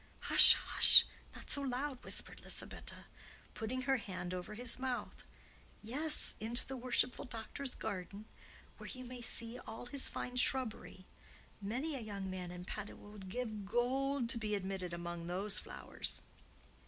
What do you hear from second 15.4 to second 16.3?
flowers."